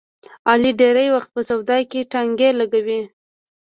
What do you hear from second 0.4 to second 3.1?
علي ډېری وخت په سودا کې ټانګې لګوي.